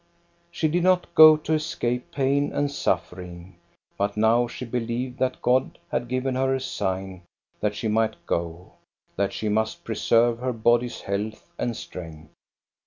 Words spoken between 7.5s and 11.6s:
that she might go, that she must preserve her body's health